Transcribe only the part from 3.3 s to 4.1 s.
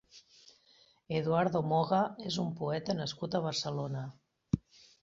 a Barcelona.